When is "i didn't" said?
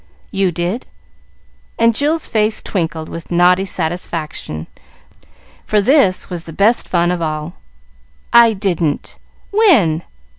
8.33-9.19